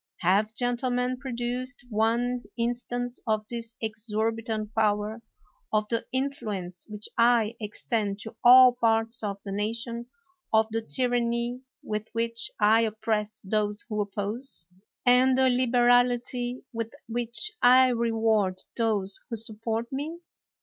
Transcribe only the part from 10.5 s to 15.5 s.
of the tyranny with which I oppress those who oppose, and